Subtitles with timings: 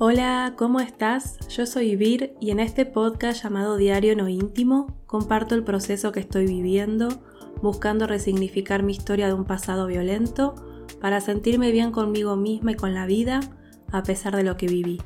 [0.00, 1.40] Hola, ¿cómo estás?
[1.48, 6.20] Yo soy Vir y en este podcast llamado Diario No Íntimo comparto el proceso que
[6.20, 7.08] estoy viviendo,
[7.62, 10.54] buscando resignificar mi historia de un pasado violento
[11.00, 13.40] para sentirme bien conmigo misma y con la vida
[13.90, 15.02] a pesar de lo que viví.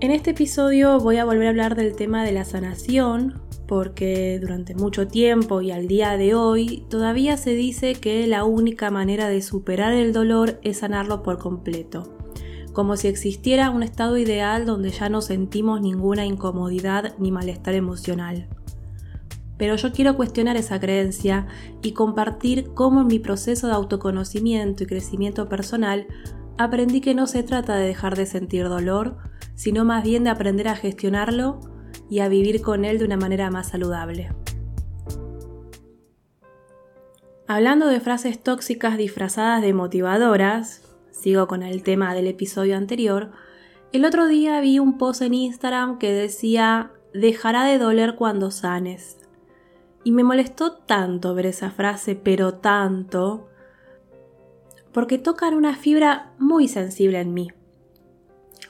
[0.00, 4.74] En este episodio voy a volver a hablar del tema de la sanación porque durante
[4.74, 9.42] mucho tiempo y al día de hoy todavía se dice que la única manera de
[9.42, 12.19] superar el dolor es sanarlo por completo
[12.72, 18.48] como si existiera un estado ideal donde ya no sentimos ninguna incomodidad ni malestar emocional.
[19.56, 21.46] Pero yo quiero cuestionar esa creencia
[21.82, 26.06] y compartir cómo en mi proceso de autoconocimiento y crecimiento personal
[26.56, 29.18] aprendí que no se trata de dejar de sentir dolor,
[29.54, 31.60] sino más bien de aprender a gestionarlo
[32.08, 34.30] y a vivir con él de una manera más saludable.
[37.46, 43.30] Hablando de frases tóxicas disfrazadas de motivadoras, sigo con el tema del episodio anterior,
[43.92, 49.18] el otro día vi un post en Instagram que decía, dejará de doler cuando sanes.
[50.04, 53.48] Y me molestó tanto ver esa frase, pero tanto,
[54.92, 57.48] porque tocan una fibra muy sensible en mí.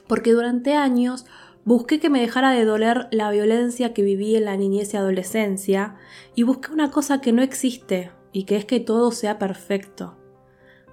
[0.07, 1.25] Porque durante años
[1.63, 5.95] busqué que me dejara de doler la violencia que viví en la niñez y adolescencia,
[6.35, 10.17] y busqué una cosa que no existe, y que es que todo sea perfecto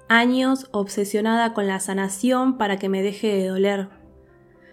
[0.09, 3.89] años obsesionada con la sanación para que me deje de doler.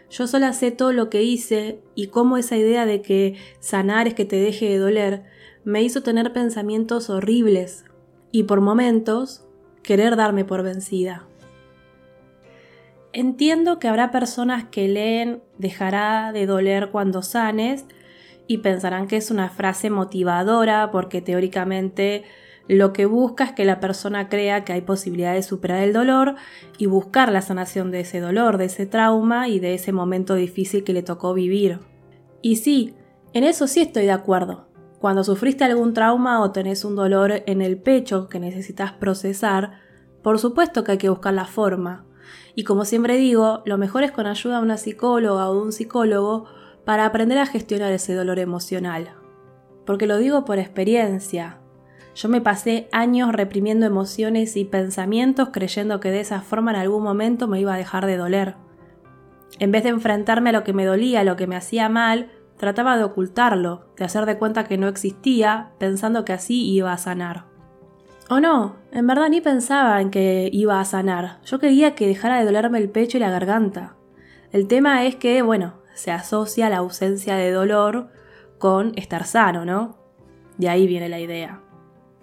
[0.09, 4.13] Yo sola sé todo lo que hice y cómo esa idea de que sanar es
[4.13, 5.23] que te deje de doler
[5.63, 7.85] me hizo tener pensamientos horribles
[8.31, 9.45] y por momentos
[9.81, 11.27] querer darme por vencida.
[13.13, 17.85] Entiendo que habrá personas que leen dejará de doler cuando sanes
[18.47, 22.25] y pensarán que es una frase motivadora porque teóricamente
[22.67, 26.35] lo que busca es que la persona crea que hay posibilidad de superar el dolor
[26.77, 30.83] y buscar la sanación de ese dolor, de ese trauma y de ese momento difícil
[30.83, 31.79] que le tocó vivir.
[32.41, 32.95] Y sí,
[33.33, 34.67] en eso sí estoy de acuerdo.
[34.99, 39.73] Cuando sufriste algún trauma o tenés un dolor en el pecho que necesitas procesar,
[40.23, 42.05] por supuesto que hay que buscar la forma.
[42.55, 45.71] Y como siempre digo, lo mejor es con ayuda de una psicóloga o de un
[45.71, 46.45] psicólogo
[46.83, 49.13] para aprender a gestionar ese dolor emocional.
[49.85, 51.59] Porque lo digo por experiencia,
[52.15, 57.03] yo me pasé años reprimiendo emociones y pensamientos creyendo que de esa forma en algún
[57.03, 58.55] momento me iba a dejar de doler.
[59.59, 62.31] En vez de enfrentarme a lo que me dolía, a lo que me hacía mal,
[62.57, 66.97] trataba de ocultarlo, de hacer de cuenta que no existía, pensando que así iba a
[66.97, 67.45] sanar.
[68.29, 71.39] O no, en verdad ni pensaba en que iba a sanar.
[71.43, 73.97] Yo quería que dejara de dolerme el pecho y la garganta.
[74.53, 78.07] El tema es que, bueno, se asocia la ausencia de dolor
[78.57, 79.97] con estar sano, ¿no?
[80.57, 81.61] De ahí viene la idea.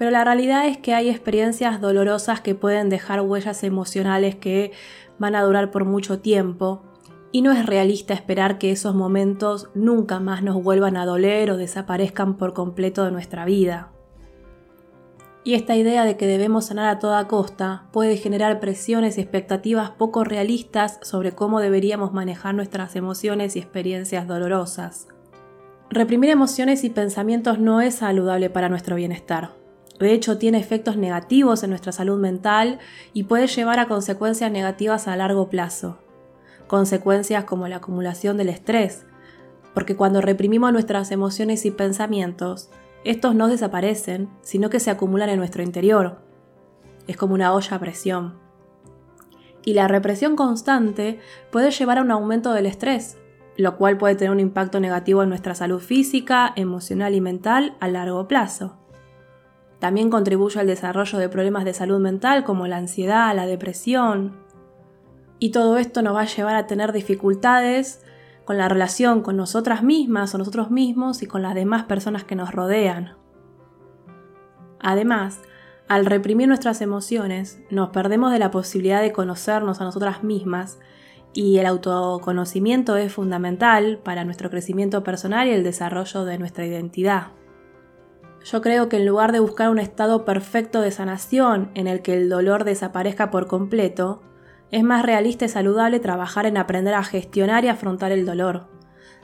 [0.03, 4.73] Pero la realidad es que hay experiencias dolorosas que pueden dejar huellas emocionales que
[5.21, 6.83] van a durar por mucho tiempo
[7.31, 11.57] y no es realista esperar que esos momentos nunca más nos vuelvan a doler o
[11.57, 13.93] desaparezcan por completo de nuestra vida.
[15.45, 19.91] Y esta idea de que debemos sanar a toda costa puede generar presiones y expectativas
[19.91, 25.07] poco realistas sobre cómo deberíamos manejar nuestras emociones y experiencias dolorosas.
[25.91, 29.62] Reprimir emociones y pensamientos no es saludable para nuestro bienestar.
[29.99, 32.79] De hecho, tiene efectos negativos en nuestra salud mental
[33.13, 35.99] y puede llevar a consecuencias negativas a largo plazo.
[36.67, 39.05] Consecuencias como la acumulación del estrés,
[39.75, 42.71] porque cuando reprimimos nuestras emociones y pensamientos,
[43.05, 46.19] estos no desaparecen, sino que se acumulan en nuestro interior.
[47.07, 48.35] Es como una olla a presión.
[49.65, 51.21] Y la represión constante
[51.51, 53.19] puede llevar a un aumento del estrés,
[53.57, 57.89] lo cual puede tener un impacto negativo en nuestra salud física, emocional y mental a
[57.89, 58.82] largo plazo.
[59.83, 64.37] También contribuye al desarrollo de problemas de salud mental como la ansiedad, la depresión.
[65.41, 68.01] Y todo esto nos va a llevar a tener dificultades
[68.45, 72.37] con la relación con nosotras mismas o nosotros mismos y con las demás personas que
[72.37, 73.17] nos rodean.
[74.79, 75.41] Además,
[75.89, 80.79] al reprimir nuestras emociones, nos perdemos de la posibilidad de conocernos a nosotras mismas
[81.33, 87.33] y el autoconocimiento es fundamental para nuestro crecimiento personal y el desarrollo de nuestra identidad.
[88.45, 92.15] Yo creo que en lugar de buscar un estado perfecto de sanación en el que
[92.15, 94.23] el dolor desaparezca por completo,
[94.71, 98.69] es más realista y saludable trabajar en aprender a gestionar y afrontar el dolor,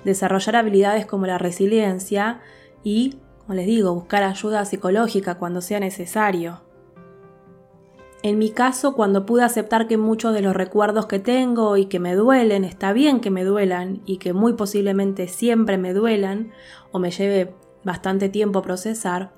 [0.05, 2.41] desarrollar habilidades como la resiliencia
[2.85, 6.61] y, como les digo, buscar ayuda psicológica cuando sea necesario.
[8.23, 12.00] En mi caso, cuando pude aceptar que muchos de los recuerdos que tengo y que
[12.00, 16.50] me duelen, está bien que me duelan y que muy posiblemente siempre me duelan
[16.91, 17.55] o me lleve
[17.85, 19.33] bastante tiempo procesar,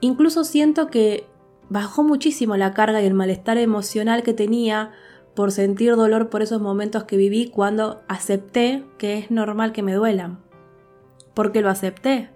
[0.00, 1.26] incluso siento que
[1.68, 4.92] bajó muchísimo la carga y el malestar emocional que tenía
[5.34, 9.94] por sentir dolor por esos momentos que viví cuando acepté que es normal que me
[9.94, 10.40] duelan.
[11.34, 12.28] Porque lo acepté.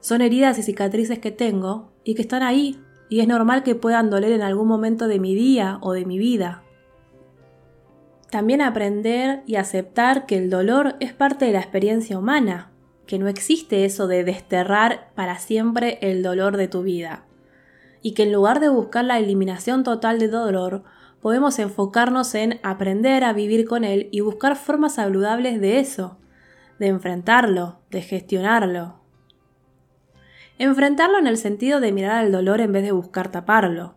[0.00, 4.10] Son heridas y cicatrices que tengo y que están ahí y es normal que puedan
[4.10, 6.62] doler en algún momento de mi día o de mi vida.
[8.30, 12.72] También aprender y aceptar que el dolor es parte de la experiencia humana,
[13.06, 17.24] que no existe eso de desterrar para siempre el dolor de tu vida,
[18.02, 20.84] y que en lugar de buscar la eliminación total de dolor,
[21.20, 26.18] podemos enfocarnos en aprender a vivir con él y buscar formas saludables de eso,
[26.78, 29.00] de enfrentarlo, de gestionarlo.
[30.58, 33.96] Enfrentarlo en el sentido de mirar al dolor en vez de buscar taparlo,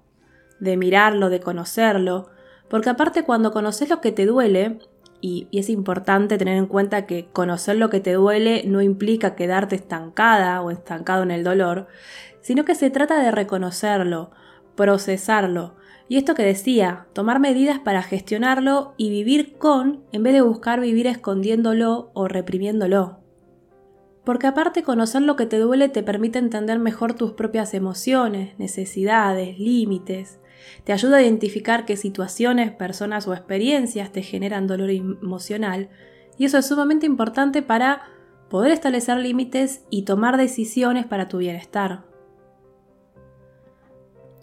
[0.60, 2.30] de mirarlo, de conocerlo,
[2.70, 4.80] porque aparte cuando conoces lo que te duele,
[5.22, 9.76] y, es importante tener en cuenta que conocer lo que te duele no implica quedarte
[9.76, 11.88] estancada o estancado en el dolor,
[12.42, 14.32] sino que se trata de reconocerlo,
[14.76, 15.76] procesarlo.
[16.08, 20.80] Y esto que decía, tomar medidas para gestionarlo y vivir con, en vez de buscar
[20.80, 23.20] vivir escondiéndolo o reprimiéndolo.
[24.24, 29.60] Porque aparte conocer lo que te duele te permite entender mejor tus propias emociones, necesidades,
[29.60, 30.39] límites,
[30.84, 35.90] te ayuda a identificar qué situaciones, personas o experiencias te generan dolor emocional
[36.38, 38.04] y eso es sumamente importante para
[38.50, 42.04] poder establecer límites y tomar decisiones para tu bienestar.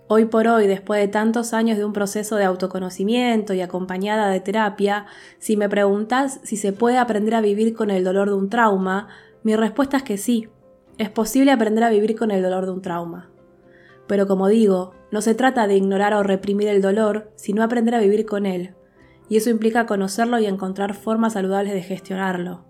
[0.09, 4.39] Hoy por hoy, después de tantos años de un proceso de autoconocimiento y acompañada de
[4.39, 5.07] terapia,
[5.41, 9.09] si me preguntas si se puede aprender a vivir con el dolor de un trauma,
[9.43, 10.49] mi respuesta es que sí,
[10.99, 13.31] es posible aprender a vivir con el dolor de un trauma.
[14.06, 18.00] Pero como digo, no se trata de ignorar o reprimir el dolor, sino aprender a
[18.00, 18.75] vivir con él.
[19.29, 22.64] Y eso implica conocerlo y encontrar formas saludables de gestionarlo.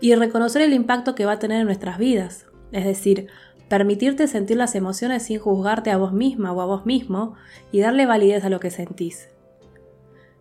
[0.00, 2.46] Y reconocer el impacto que va a tener en nuestras vidas.
[2.72, 3.28] Es decir,
[3.68, 7.34] permitirte sentir las emociones sin juzgarte a vos misma o a vos mismo
[7.70, 9.28] y darle validez a lo que sentís.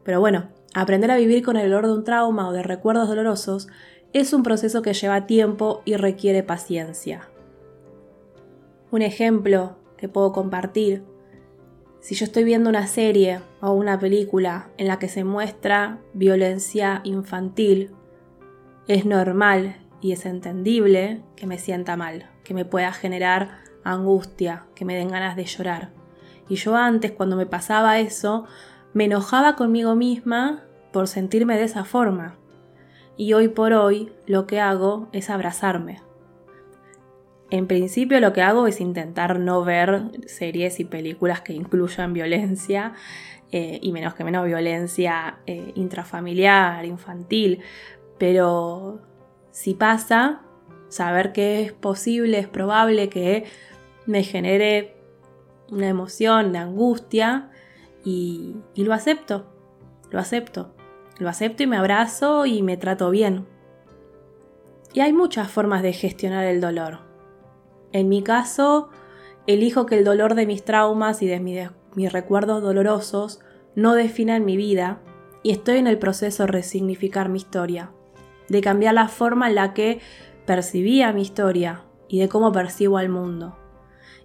[0.04, 3.68] Pero bueno, aprender a vivir con el dolor de un trauma o de recuerdos dolorosos
[4.14, 7.30] es un proceso que lleva tiempo y requiere paciencia.
[8.90, 11.04] Un ejemplo que puedo compartir.
[12.00, 17.02] Si yo estoy viendo una serie o una película en la que se muestra violencia
[17.04, 17.92] infantil,
[18.88, 24.86] es normal y es entendible que me sienta mal, que me pueda generar angustia, que
[24.86, 25.90] me den ganas de llorar.
[26.48, 28.46] Y yo antes, cuando me pasaba eso,
[28.94, 30.64] me enojaba conmigo misma
[30.94, 32.38] por sentirme de esa forma.
[33.18, 36.02] Y hoy por hoy lo que hago es abrazarme,
[37.50, 42.94] en principio lo que hago es intentar no ver series y películas que incluyan violencia
[43.52, 47.62] eh, y menos que menos violencia eh, intrafamiliar, infantil,
[48.20, 49.02] pero
[49.52, 50.42] si pasa,
[50.90, 53.46] saber que es posible, es probable que
[54.06, 54.96] me genere
[55.72, 57.50] una emoción de angustia
[58.04, 59.46] y lo acepto,
[60.10, 60.74] lo acepto,
[61.20, 63.46] lo acepto y me abrazo y me trato bien.
[64.94, 67.09] Y hay muchas formas de gestionar el dolor.
[67.92, 68.90] En mi caso,
[69.48, 73.40] elijo que el dolor de mis traumas y de mis, recuerdos dolorosos
[73.76, 75.02] no definan mi vida
[75.42, 77.92] y estoy en el proceso de resignificar mi historia,
[78.48, 80.00] de cambiar la forma en la que
[80.46, 83.58] percibía mi historia y de cómo percibo al mundo,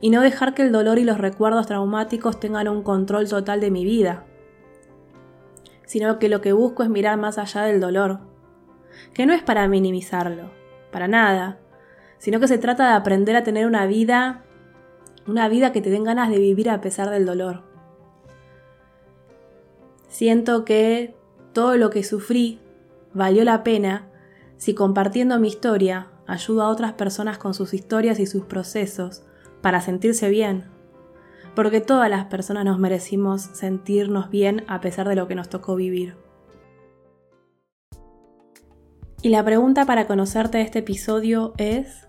[0.01, 3.71] y no dejar que el dolor y los recuerdos traumáticos tengan un control total de
[3.71, 4.27] mi vida,
[5.87, 8.21] sino que lo que busco es mirar más allá del dolor,
[9.15, 10.51] que no es para minimizarlo,
[10.91, 11.61] para nada,
[12.25, 14.45] sino que se trata de aprender a tener una vida,
[15.27, 17.65] una vida que te den ganas de vivir a pesar del dolor.
[20.09, 21.15] Siento que
[21.53, 22.61] todo lo que sufrí
[23.13, 24.09] valió la pena
[24.57, 29.23] si compartiendo mi historia ayudo a otras personas con sus historias y sus procesos
[29.61, 30.65] para sentirse bien.
[31.55, 35.77] Porque todas las personas nos merecimos sentirnos bien a pesar de lo que nos tocó
[35.77, 36.17] vivir.
[39.21, 42.09] Y la pregunta para conocerte de este episodio es,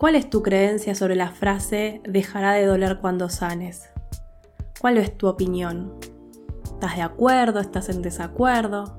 [0.00, 3.90] ¿Cuál es tu creencia sobre la frase dejará de doler cuando sanes?
[4.80, 5.92] ¿Cuál es tu opinión?
[6.64, 7.60] ¿Estás de acuerdo?
[7.60, 8.98] ¿Estás en desacuerdo?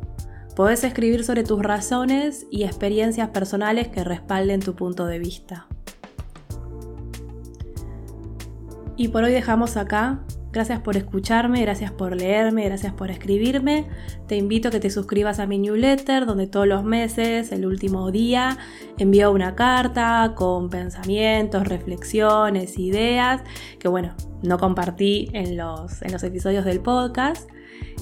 [0.56, 5.66] Podés escribir sobre tus razones y experiencias personales que respalden tu punto de vista.
[8.96, 10.20] Y por hoy dejamos acá
[10.52, 13.86] Gracias por escucharme, gracias por leerme, gracias por escribirme.
[14.28, 18.12] Te invito a que te suscribas a mi newsletter donde todos los meses, el último
[18.12, 18.58] día,
[18.98, 23.42] envío una carta con pensamientos, reflexiones, ideas
[23.80, 27.50] que bueno, no compartí en los, en los episodios del podcast.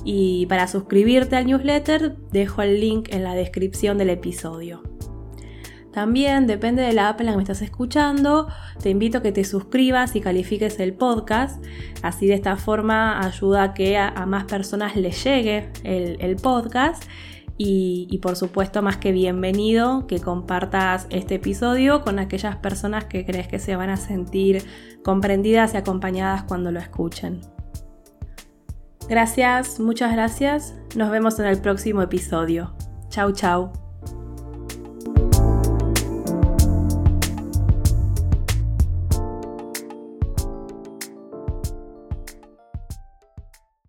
[0.03, 4.81] Y para suscribirte al newsletter dejo el link en la descripción del episodio.
[5.91, 8.47] También depende de la app en la que me estás escuchando,
[8.81, 11.63] te invito a que te suscribas y califiques el podcast.
[12.03, 17.03] Así de esta forma ayuda a que a, más personas les llegue el, podcast.
[17.57, 23.25] Y, y, por supuesto, más que bienvenido que compartas este episodio con aquellas personas que
[23.25, 24.63] crees que se van a sentir
[25.03, 27.41] comprendidas y acompañadas cuando lo escuchen.
[29.09, 30.75] Gracias, muchas gracias.
[30.95, 32.75] Nos vemos en el próximo episodio.
[33.09, 33.88] Chau, chau.